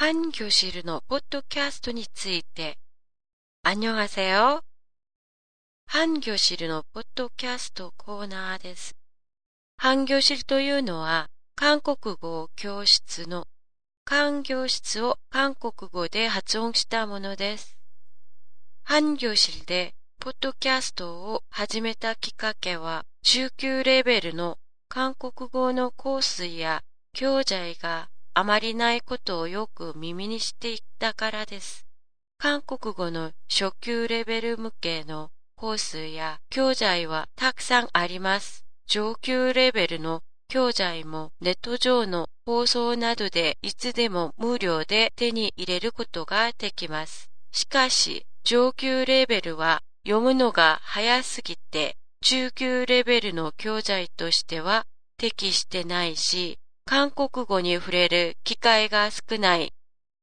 [0.00, 2.76] 한 교실의 포드캐스트について
[3.62, 4.60] 안녕하세요.
[5.86, 8.94] 한 교실의 포드캐스트 코너 です.
[9.78, 13.46] 한 교실 というのは韓国語教室の
[14.04, 17.76] 韓教室を韓国語で発音したものです。
[18.84, 24.58] 한 교실 でポッドキャストを始めたきっかけは中級レベルの
[24.88, 31.85] 韓国語のコースや教材が あまりないことをよく耳にしていったからです。
[32.37, 38.65] 韓国語の初級レベル向けのコースや教材はたくさんあります。
[38.87, 47.29] 上級レベルの教材もネット上の放送などでいつでも無料で手に入れることができます。
[47.51, 54.85] しかし、上級レベルは読むのが早すぎて、中級レベルの教材としては
[55.17, 56.57] 適してないし、
[56.93, 59.73] 韓国語に触れる機会が少ない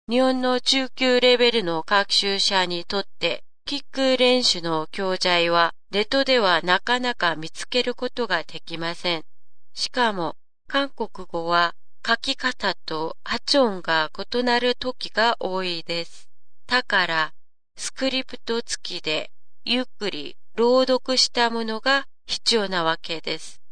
[0.06, 9.24] 日本の中級レベルの学習者にとってキック練習の教材はネットではなかなか見つけることができません。
[9.73, 11.74] しかも韓国語は
[12.06, 16.28] 書き方と発音が異なる時が多いです。
[16.66, 17.32] だから
[17.78, 19.30] スクリプト付きで
[19.65, 23.62] ゆっくり朗読したものが必要なわけです。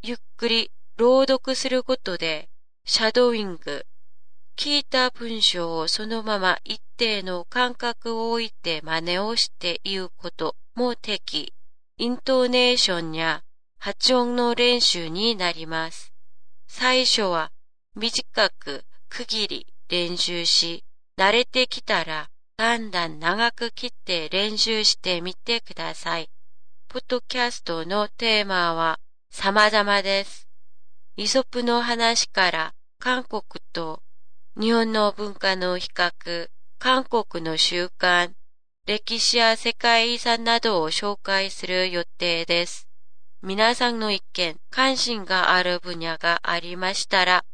[0.00, 2.48] ゆっくり朗読することで、
[2.84, 3.86] シャドーイング、
[4.56, 11.54] 聞いた文章をそのまま一定の間隔を置いて真似をして言うことも適、
[11.98, 13.44] イントネーションや
[13.78, 16.12] 発音の練習になります。
[16.66, 17.52] 最初は
[17.94, 20.82] 短く区切り練習し、
[21.16, 26.28] 慣れてきたらだんだん長く切って練習してみてください。
[26.88, 28.98] ポッドキャストのテーマは
[29.30, 30.47] 様々です。
[31.20, 34.04] イソップの話から韓国と
[34.56, 38.30] 日本の文化の比較、韓国の習慣、
[38.86, 42.86] 歴史や世界遺産などを紹介する予定です。
[43.42, 47.44] 皆さんの意見、関心がある分野がありましたら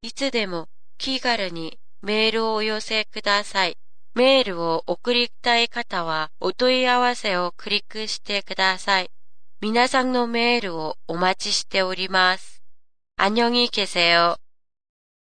[0.00, 3.76] いつでも気軽にメールをお寄せください。
[4.14, 9.10] メールを送りたい方はお問い合わせをクリックしてください。
[9.60, 12.57] 皆さんのメールをお待ちしております。
[13.20, 14.36] 안녕히 계세요.